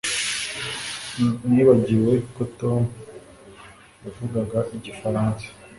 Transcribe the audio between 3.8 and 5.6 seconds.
yavugaga igifaransa